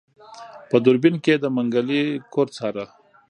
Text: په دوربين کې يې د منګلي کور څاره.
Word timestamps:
په 0.69 0.75
دوربين 0.85 1.15
کې 1.23 1.29
يې 1.35 1.41
د 1.43 1.45
منګلي 1.55 2.03
کور 2.33 2.47
څاره. 2.57 2.85